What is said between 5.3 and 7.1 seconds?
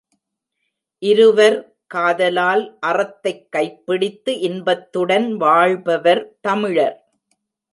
வாழ்பவர் தமிழர்.